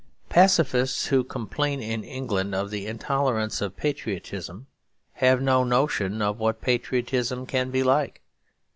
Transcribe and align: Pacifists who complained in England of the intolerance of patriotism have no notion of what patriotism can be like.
Pacifists 0.29 1.05
who 1.09 1.23
complained 1.23 1.83
in 1.83 2.03
England 2.03 2.55
of 2.55 2.71
the 2.71 2.87
intolerance 2.87 3.61
of 3.61 3.77
patriotism 3.77 4.65
have 5.13 5.43
no 5.43 5.63
notion 5.63 6.23
of 6.23 6.39
what 6.39 6.59
patriotism 6.59 7.45
can 7.45 7.69
be 7.69 7.83
like. 7.83 8.23